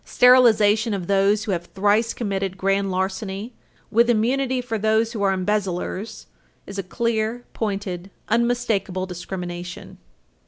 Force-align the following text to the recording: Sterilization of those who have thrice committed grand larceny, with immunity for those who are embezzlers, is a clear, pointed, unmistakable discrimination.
Sterilization 0.03 0.95
of 0.95 1.05
those 1.05 1.43
who 1.43 1.51
have 1.51 1.65
thrice 1.65 2.15
committed 2.15 2.57
grand 2.57 2.89
larceny, 2.89 3.53
with 3.91 4.09
immunity 4.09 4.59
for 4.59 4.79
those 4.79 5.13
who 5.13 5.21
are 5.21 5.31
embezzlers, 5.31 6.25
is 6.65 6.79
a 6.79 6.81
clear, 6.81 7.45
pointed, 7.53 8.09
unmistakable 8.27 9.05
discrimination. 9.05 9.99